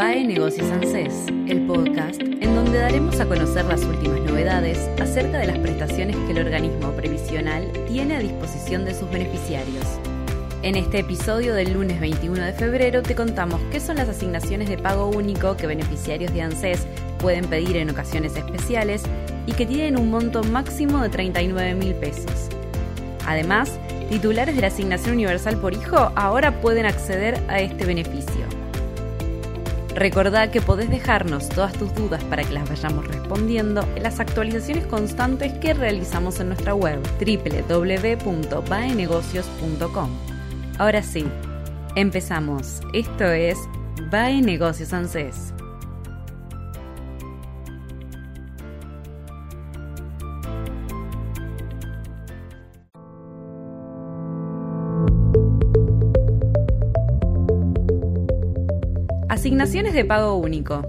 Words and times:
A 0.00 0.04
VAE 0.04 0.24
Negocios 0.24 0.70
ANSES, 0.70 1.26
el 1.46 1.66
podcast 1.66 2.22
en 2.22 2.54
donde 2.54 2.78
daremos 2.78 3.20
a 3.20 3.26
conocer 3.26 3.66
las 3.66 3.84
últimas 3.84 4.20
novedades 4.20 4.88
acerca 4.98 5.36
de 5.36 5.46
las 5.46 5.58
prestaciones 5.58 6.16
que 6.16 6.32
el 6.32 6.38
organismo 6.38 6.90
previsional 6.92 7.70
tiene 7.86 8.16
a 8.16 8.20
disposición 8.20 8.86
de 8.86 8.94
sus 8.94 9.10
beneficiarios. 9.10 9.84
En 10.62 10.76
este 10.76 11.00
episodio 11.00 11.52
del 11.52 11.74
lunes 11.74 12.00
21 12.00 12.42
de 12.42 12.52
febrero 12.54 13.02
te 13.02 13.14
contamos 13.14 13.60
qué 13.70 13.78
son 13.78 13.96
las 13.96 14.08
asignaciones 14.08 14.70
de 14.70 14.78
pago 14.78 15.10
único 15.10 15.54
que 15.58 15.66
beneficiarios 15.66 16.32
de 16.32 16.42
ANSES 16.42 16.86
pueden 17.18 17.44
pedir 17.44 17.76
en 17.76 17.90
ocasiones 17.90 18.34
especiales 18.36 19.02
y 19.44 19.52
que 19.52 19.66
tienen 19.66 19.98
un 19.98 20.10
monto 20.10 20.42
máximo 20.42 21.02
de 21.02 21.10
39 21.10 21.74
mil 21.74 21.94
pesos. 21.94 22.48
Además, 23.26 23.78
titulares 24.08 24.54
de 24.54 24.62
la 24.62 24.68
asignación 24.68 25.12
universal 25.16 25.58
por 25.58 25.74
hijo 25.74 26.10
ahora 26.16 26.58
pueden 26.62 26.86
acceder 26.86 27.38
a 27.48 27.60
este 27.60 27.84
beneficio. 27.84 28.59
Recordá 30.00 30.50
que 30.50 30.60
podés 30.62 30.88
dejarnos 30.88 31.50
todas 31.50 31.74
tus 31.74 31.94
dudas 31.94 32.24
para 32.24 32.42
que 32.42 32.54
las 32.54 32.66
vayamos 32.66 33.06
respondiendo 33.06 33.82
en 33.96 34.02
las 34.02 34.18
actualizaciones 34.18 34.86
constantes 34.86 35.52
que 35.58 35.74
realizamos 35.74 36.40
en 36.40 36.48
nuestra 36.48 36.74
web 36.74 36.98
www.baenegocios.com. 37.20 40.10
Ahora 40.78 41.02
sí, 41.02 41.26
empezamos. 41.96 42.80
Esto 42.94 43.24
es 43.24 43.58
Bae 44.10 44.40
Negocios 44.40 44.94
ANSES. 44.94 45.52
Asignaciones 59.50 59.94
de 59.94 60.04
pago 60.04 60.36
único. 60.36 60.86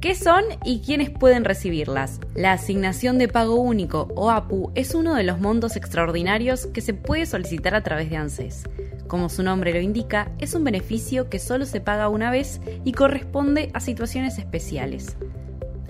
¿Qué 0.00 0.16
son 0.16 0.42
y 0.64 0.80
quiénes 0.80 1.10
pueden 1.10 1.44
recibirlas? 1.44 2.18
La 2.34 2.50
asignación 2.50 3.16
de 3.16 3.28
pago 3.28 3.54
único 3.54 4.08
o 4.16 4.32
APU 4.32 4.72
es 4.74 4.92
uno 4.92 5.14
de 5.14 5.22
los 5.22 5.38
montos 5.38 5.76
extraordinarios 5.76 6.66
que 6.66 6.80
se 6.80 6.94
puede 6.94 7.26
solicitar 7.26 7.76
a 7.76 7.84
través 7.84 8.10
de 8.10 8.16
ANSES. 8.16 8.64
Como 9.06 9.28
su 9.28 9.44
nombre 9.44 9.72
lo 9.72 9.78
indica, 9.78 10.32
es 10.40 10.54
un 10.54 10.64
beneficio 10.64 11.30
que 11.30 11.38
solo 11.38 11.64
se 11.64 11.80
paga 11.80 12.08
una 12.08 12.32
vez 12.32 12.60
y 12.82 12.90
corresponde 12.90 13.70
a 13.72 13.78
situaciones 13.78 14.36
especiales. 14.38 15.16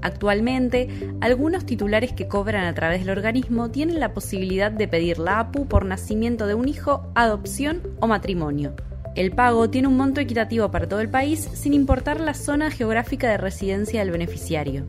Actualmente, 0.00 0.88
algunos 1.20 1.66
titulares 1.66 2.14
que 2.14 2.26
cobran 2.26 2.64
a 2.64 2.74
través 2.74 3.00
del 3.00 3.10
organismo 3.10 3.70
tienen 3.70 4.00
la 4.00 4.14
posibilidad 4.14 4.72
de 4.72 4.88
pedir 4.88 5.18
la 5.18 5.40
APU 5.40 5.66
por 5.66 5.84
nacimiento 5.84 6.46
de 6.46 6.54
un 6.54 6.68
hijo, 6.68 7.12
adopción 7.14 7.82
o 8.00 8.06
matrimonio. 8.06 8.74
El 9.16 9.32
pago 9.32 9.68
tiene 9.68 9.88
un 9.88 9.96
monto 9.96 10.20
equitativo 10.20 10.70
para 10.70 10.88
todo 10.88 11.00
el 11.00 11.08
país 11.08 11.48
sin 11.54 11.74
importar 11.74 12.20
la 12.20 12.34
zona 12.34 12.70
geográfica 12.70 13.28
de 13.28 13.38
residencia 13.38 14.00
del 14.00 14.12
beneficiario. 14.12 14.86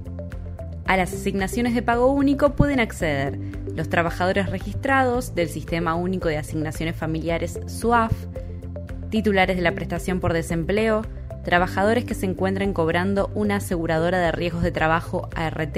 A 0.86 0.96
las 0.96 1.14
asignaciones 1.14 1.74
de 1.74 1.82
pago 1.82 2.12
único 2.12 2.54
pueden 2.56 2.80
acceder 2.80 3.40
los 3.76 3.90
trabajadores 3.90 4.50
registrados 4.50 5.34
del 5.34 5.48
Sistema 5.48 5.96
Único 5.96 6.28
de 6.28 6.38
Asignaciones 6.38 6.96
Familiares 6.96 7.60
SUAF, 7.66 8.12
titulares 9.10 9.56
de 9.56 9.64
la 9.64 9.74
prestación 9.74 10.20
por 10.20 10.34
desempleo, 10.34 11.02
trabajadores 11.44 12.06
que 12.06 12.14
se 12.14 12.26
encuentren 12.26 12.74
cobrando 12.74 13.32
una 13.34 13.56
aseguradora 13.56 14.20
de 14.20 14.32
riesgos 14.32 14.62
de 14.62 14.72
trabajo 14.72 15.30
ART, 15.36 15.78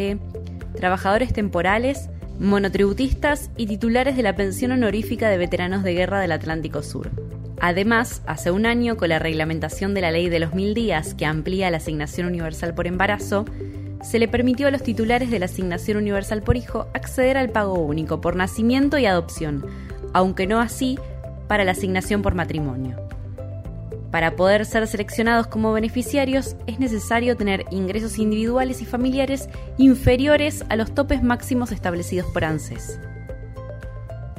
trabajadores 0.75 1.31
temporales, 1.31 2.09
monotributistas 2.39 3.51
y 3.55 3.67
titulares 3.67 4.17
de 4.17 4.23
la 4.23 4.35
pensión 4.35 4.71
honorífica 4.71 5.29
de 5.29 5.37
veteranos 5.37 5.83
de 5.83 5.93
guerra 5.93 6.19
del 6.19 6.31
Atlántico 6.31 6.83
Sur. 6.83 7.22
Además, 7.65 8.21
hace 8.25 8.51
un 8.51 8.65
año, 8.65 8.97
con 8.97 9.07
la 9.07 9.19
reglamentación 9.19 9.93
de 9.93 10.01
la 10.01 10.11
ley 10.11 10.27
de 10.27 10.41
los 10.41 10.53
mil 10.53 10.73
días 10.73 11.13
que 11.13 11.25
amplía 11.25 11.71
la 11.71 11.77
asignación 11.77 12.27
universal 12.27 12.73
por 12.73 12.87
embarazo, 12.87 13.45
se 14.01 14.19
le 14.19 14.27
permitió 14.27 14.67
a 14.67 14.71
los 14.71 14.83
titulares 14.83 15.31
de 15.31 15.39
la 15.39 15.45
asignación 15.45 15.95
universal 15.95 16.41
por 16.41 16.57
hijo 16.57 16.87
acceder 16.93 17.37
al 17.37 17.51
pago 17.51 17.75
único 17.75 18.19
por 18.19 18.35
nacimiento 18.35 18.97
y 18.97 19.05
adopción, 19.05 19.65
aunque 20.11 20.45
no 20.45 20.59
así 20.59 20.99
para 21.47 21.63
la 21.63 21.71
asignación 21.71 22.21
por 22.21 22.35
matrimonio. 22.35 22.97
Para 24.11 24.35
poder 24.35 24.65
ser 24.65 24.85
seleccionados 24.85 25.47
como 25.47 25.71
beneficiarios 25.71 26.57
es 26.67 26.79
necesario 26.79 27.37
tener 27.37 27.63
ingresos 27.71 28.19
individuales 28.19 28.81
y 28.81 28.85
familiares 28.85 29.47
inferiores 29.77 30.65
a 30.67 30.75
los 30.75 30.93
topes 30.93 31.23
máximos 31.23 31.71
establecidos 31.71 32.29
por 32.33 32.43
ANSES. 32.43 32.99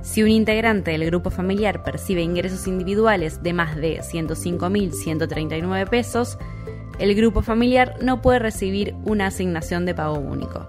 Si 0.04 0.22
un 0.22 0.28
integrante 0.28 0.90
del 0.90 1.06
grupo 1.06 1.30
familiar 1.30 1.82
percibe 1.82 2.20
ingresos 2.20 2.68
individuales 2.68 3.42
de 3.42 3.54
más 3.54 3.74
de 3.74 4.00
105.139 4.00 5.88
pesos, 5.88 6.36
el 6.98 7.14
grupo 7.14 7.40
familiar 7.40 7.96
no 8.02 8.20
puede 8.20 8.38
recibir 8.38 8.94
una 9.04 9.28
asignación 9.28 9.86
de 9.86 9.94
pago 9.94 10.18
único. 10.18 10.66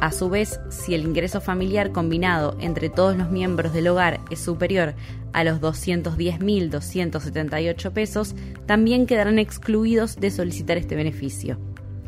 A 0.00 0.12
su 0.12 0.30
vez, 0.30 0.60
si 0.70 0.94
el 0.94 1.02
ingreso 1.02 1.42
familiar 1.42 1.92
combinado 1.92 2.56
entre 2.58 2.88
todos 2.88 3.18
los 3.18 3.30
miembros 3.30 3.74
del 3.74 3.88
hogar 3.88 4.18
es 4.30 4.40
superior 4.40 4.94
a 5.34 5.44
los 5.44 5.60
210.278 5.60 7.92
pesos, 7.92 8.34
también 8.64 9.04
quedarán 9.04 9.38
excluidos 9.38 10.16
de 10.16 10.30
solicitar 10.30 10.78
este 10.78 10.96
beneficio. 10.96 11.58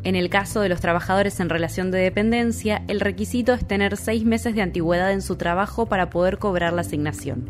En 0.05 0.17
el 0.17 0.31
caso 0.31 0.61
de 0.61 0.69
los 0.69 0.81
trabajadores 0.81 1.39
en 1.39 1.49
relación 1.49 1.91
de 1.91 1.99
dependencia, 1.99 2.83
el 2.89 3.01
requisito 3.01 3.53
es 3.53 3.67
tener 3.67 3.97
seis 3.97 4.25
meses 4.25 4.55
de 4.55 4.63
antigüedad 4.63 5.13
en 5.13 5.23
su 5.23 5.37
trabajo 5.37 5.87
para 5.87 6.11
poder 6.11 6.39
cobrar 6.39 6.73
la 6.73 6.81
asignación. 6.81 7.45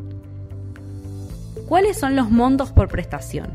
¿Cuáles 1.67 1.99
son 1.99 2.15
los 2.17 2.31
montos 2.31 2.71
por 2.71 2.89
prestación? 2.89 3.51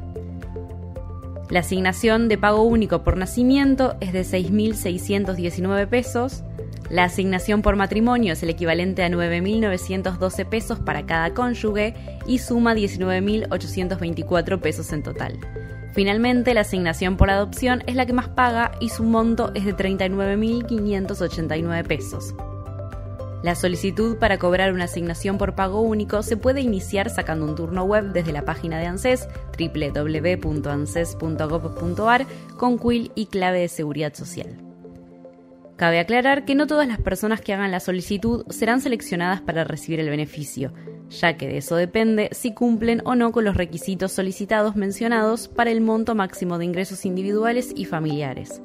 La 1.50 1.59
asignación 1.59 2.28
de 2.28 2.38
pago 2.38 2.63
único 2.63 3.03
por 3.03 3.18
nacimiento 3.18 3.96
es 4.02 4.13
de 4.13 4.22
6.619 4.22 5.88
pesos, 5.88 6.44
la 6.90 7.03
asignación 7.03 7.62
por 7.62 7.75
matrimonio 7.75 8.34
es 8.34 8.44
el 8.44 8.50
equivalente 8.50 9.03
a 9.03 9.09
9.912 9.09 10.46
pesos 10.46 10.80
para 10.80 11.06
cada 11.06 11.34
cónyuge 11.34 11.94
y 12.25 12.40
suma 12.40 12.74
19.824 12.74 14.59
pesos 14.59 14.94
en 14.94 15.03
total. 15.03 15.38
Finalmente, 15.94 16.53
la 16.53 16.62
asignación 16.62 17.18
por 17.18 17.30
adopción 17.30 17.84
es 17.88 17.96
la 17.96 18.06
que 18.06 18.14
más 18.14 18.30
paga 18.30 18.72
y 18.80 18.88
su 18.90 19.03
monto 19.03 19.52
es 19.56 19.66
de 19.66 19.75
39.589 19.75 21.88
pesos. 21.88 22.34
La 23.44 23.53
solicitud 23.56 24.18
para 24.18 24.40
cobrar 24.40 24.74
una 24.74 24.86
asignación 24.86 25.38
por 25.38 25.53
pago 25.56 25.81
único 25.81 26.24
se 26.24 26.38
puede 26.38 26.62
iniciar 26.62 27.09
sacando 27.09 27.46
un 27.46 27.56
turno 27.56 27.84
web 27.84 28.12
desde 28.12 28.31
la 28.31 28.46
página 28.46 28.80
de 28.80 28.88
ANSES 28.88 29.28
www.anses.gov.ar 29.58 32.25
con 32.58 32.80
quill 32.80 33.12
y 33.14 33.28
clave 33.28 33.59
de 33.59 33.68
seguridad 33.68 34.16
social. 34.16 34.58
Cabe 35.75 36.00
aclarar 36.00 36.46
que 36.46 36.56
no 36.56 36.66
todas 36.66 36.88
las 36.88 37.00
personas 37.00 37.40
que 37.40 37.54
hagan 37.54 37.69
la 37.69 37.80
solicitud 37.80 38.44
serán 38.50 38.81
seleccionadas 38.81 39.42
para 39.42 39.64
recibir 39.64 40.00
el 40.00 40.09
beneficio 40.09 40.74
ya 41.09 41.38
que 41.38 41.48
de 41.48 41.57
eso 41.57 41.75
depende 41.75 42.30
si 42.31 42.54
cumplen 42.54 43.01
o 43.06 43.15
no 43.15 43.31
con 43.31 43.45
los 43.45 43.56
requisitos 43.56 44.12
solicitados 44.12 44.75
mencionados 44.75 45.48
para 45.48 45.71
el 45.71 45.81
monto 45.81 46.15
máximo 46.15 46.57
de 46.57 46.65
ingresos 46.65 47.06
individuales 47.06 47.71
y 47.75 47.86
familiares. 47.86 48.62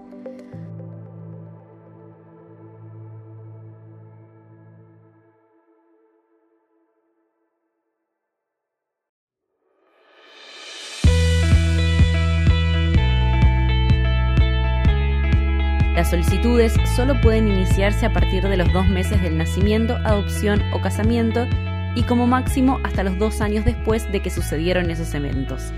Las 15.95 16.11
solicitudes 16.11 16.75
solo 16.97 17.21
pueden 17.21 17.47
iniciarse 17.47 18.07
a 18.07 18.13
partir 18.13 18.43
de 18.43 18.57
los 18.57 18.73
dos 18.73 18.89
meses 18.89 19.23
del 19.23 19.39
nacimiento, 19.39 19.95
adopción 20.05 20.61
o 20.73 20.81
casamiento 20.81 21.47
y 21.95 22.03
como 22.03 22.27
máximo 22.27 22.81
hasta 22.85 23.03
los 23.03 23.19
dos 23.19 23.41
años 23.41 23.65
después 23.65 24.11
de 24.11 24.21
que 24.21 24.31
sucedieron 24.31 24.91
esos 24.91 25.13
eventos. 25.15 25.73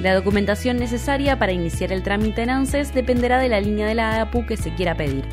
La 0.00 0.14
documentación 0.14 0.78
necesaria 0.78 1.38
para 1.38 1.52
iniciar 1.52 1.92
el 1.92 2.02
trámite 2.02 2.42
en 2.42 2.50
ANSES 2.50 2.92
dependerá 2.92 3.38
de 3.38 3.48
la 3.48 3.60
línea 3.60 3.86
de 3.86 3.94
la 3.94 4.20
APU 4.20 4.44
que 4.46 4.56
se 4.56 4.74
quiera 4.74 4.96
pedir. 4.96 5.24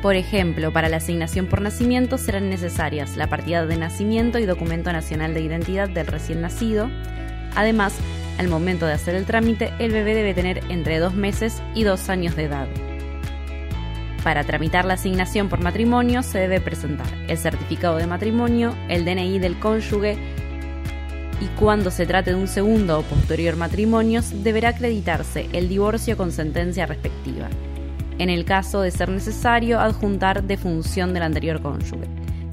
Por 0.00 0.14
ejemplo, 0.14 0.72
para 0.72 0.88
la 0.88 0.98
asignación 0.98 1.46
por 1.46 1.60
nacimiento 1.60 2.16
serán 2.16 2.48
necesarias 2.48 3.16
la 3.16 3.28
partida 3.28 3.66
de 3.66 3.76
nacimiento 3.76 4.38
y 4.38 4.46
documento 4.46 4.92
nacional 4.92 5.34
de 5.34 5.42
identidad 5.42 5.88
del 5.88 6.06
recién 6.06 6.40
nacido. 6.40 6.90
Además, 7.54 7.98
Al 8.38 8.48
momento 8.48 8.86
de 8.86 8.94
hacer 8.94 9.16
el 9.16 9.26
trámite, 9.26 9.70
el 9.78 9.92
bebé 9.92 10.14
debe 10.14 10.32
tener 10.32 10.62
entre 10.70 10.98
dos 10.98 11.12
meses 11.12 11.62
y 11.74 11.84
dos 11.84 12.08
años 12.08 12.36
de 12.36 12.44
edad. 12.44 12.89
Para 14.22 14.44
tramitar 14.44 14.84
la 14.84 14.94
asignación 14.94 15.48
por 15.48 15.62
matrimonio 15.62 16.22
se 16.22 16.38
debe 16.38 16.60
presentar 16.60 17.06
el 17.26 17.38
certificado 17.38 17.96
de 17.96 18.06
matrimonio, 18.06 18.74
el 18.88 19.04
DNI 19.04 19.38
del 19.38 19.58
cónyuge 19.58 20.18
y 21.40 21.46
cuando 21.58 21.90
se 21.90 22.04
trate 22.04 22.30
de 22.30 22.36
un 22.36 22.48
segundo 22.48 22.98
o 22.98 23.02
posterior 23.02 23.56
matrimonio 23.56 24.20
deberá 24.42 24.70
acreditarse 24.70 25.48
el 25.54 25.70
divorcio 25.70 26.18
con 26.18 26.32
sentencia 26.32 26.84
respectiva. 26.84 27.48
En 28.18 28.28
el 28.28 28.44
caso 28.44 28.82
de 28.82 28.90
ser 28.90 29.08
necesario, 29.08 29.80
adjuntar 29.80 30.42
defunción 30.42 31.14
del 31.14 31.22
anterior 31.22 31.62
cónyuge. 31.62 32.06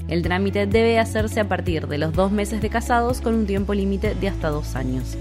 El 0.08 0.22
trámite 0.22 0.66
debe 0.66 0.98
hacerse 0.98 1.40
a 1.40 1.48
partir 1.48 1.86
de 1.86 1.98
los 1.98 2.14
dos 2.14 2.32
meses 2.32 2.62
de 2.62 2.70
casados 2.70 3.20
con 3.20 3.34
un 3.34 3.46
tiempo 3.46 3.74
límite 3.74 4.14
de 4.14 4.28
hasta 4.28 4.48
dos 4.48 4.74
años. 4.74 5.18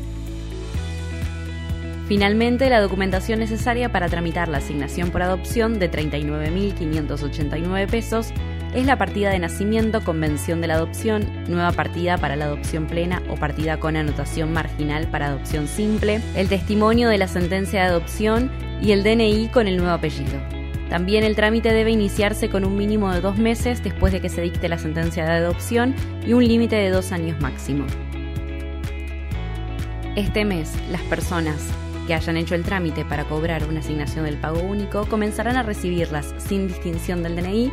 Finalmente, 2.08 2.70
la 2.70 2.80
documentación 2.80 3.40
necesaria 3.40 3.92
para 3.92 4.08
tramitar 4.08 4.48
la 4.48 4.60
asignación 4.60 5.12
por 5.12 5.22
adopción 5.22 5.78
de 5.78 5.92
39.589 5.92 7.90
pesos 7.90 8.32
es 8.74 8.86
la 8.86 8.98
partida 8.98 9.30
de 9.30 9.40
nacimiento, 9.40 10.02
convención 10.02 10.62
de 10.62 10.68
la 10.68 10.76
adopción, 10.76 11.26
nueva 11.50 11.74
partida 11.74 12.18
para 12.18 12.38
la 12.38 12.46
adopción 12.46 12.88
plena 12.88 13.22
o 13.30 13.36
partida 13.36 13.78
con 13.80 13.98
anotación 13.98 14.54
marginal 14.54 15.08
para 15.08 15.28
adopción 15.28 15.68
simple, 15.68 16.22
el 16.36 16.48
testimonio 16.48 17.10
de 17.10 17.18
la 17.18 17.28
sentencia 17.28 17.82
de 17.82 17.88
adopción 17.88 18.52
y 18.82 18.94
el 18.94 19.04
DNI 19.04 19.50
con 19.50 19.68
el 19.68 19.76
nuevo 19.76 19.92
apellido. 19.92 20.40
También 20.90 21.26
el 21.26 21.36
trámite 21.36 21.74
debe 21.74 21.92
iniciarse 21.92 22.50
con 22.50 22.64
un 22.64 22.78
mínimo 22.78 23.12
de 23.12 23.20
dos 23.20 23.38
meses 23.38 23.84
después 23.84 24.14
de 24.14 24.22
que 24.22 24.30
se 24.30 24.42
dicte 24.42 24.70
la 24.70 24.78
sentencia 24.78 25.26
de 25.26 25.32
adopción 25.32 25.94
y 26.26 26.32
un 26.32 26.48
límite 26.48 26.78
de 26.78 26.90
dos 26.90 27.12
años 27.12 27.42
máximo. 27.42 27.86
Este 30.16 30.46
mes, 30.46 30.74
las 30.90 31.02
personas 31.04 31.70
que 32.08 32.16
hayan 32.16 32.38
hecho 32.38 32.56
el 32.56 32.64
trámite 32.64 33.06
para 33.06 33.26
cobrar 33.26 33.66
una 33.68 33.82
asignación 33.82 34.26
del 34.26 34.38
pago 34.38 34.62
único 34.62 35.06
comenzarán 35.06 35.58
a 35.58 35.64
recibirlas 35.64 36.34
sin 36.38 36.68
distinción 36.68 37.22
del 37.22 37.36
DNI 37.36 37.72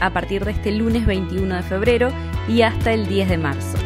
a 0.00 0.12
partir 0.12 0.44
de 0.44 0.52
este 0.52 0.72
lunes 0.72 1.04
21 1.04 1.56
de 1.56 1.62
febrero 1.62 2.10
y 2.48 2.62
hasta 2.62 2.92
el 2.92 3.06
10 3.06 3.28
de 3.28 3.38
marzo. 3.38 3.85